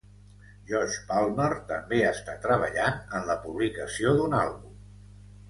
Josh 0.69 0.95
Palmer 1.11 1.49
també 1.71 1.99
està 2.13 2.35
treballant 2.47 2.99
en 3.19 3.29
la 3.33 3.37
publicació 3.45 4.17
d'un 4.23 4.37
àlbum. 4.41 4.75